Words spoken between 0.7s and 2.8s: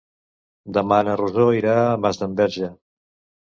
Demà na Rosó irà a Masdenverge.